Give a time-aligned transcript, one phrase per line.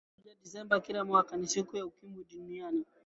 [0.03, 2.85] tarehe moja desemba kila mwaka ni siku ya ukimwi duniani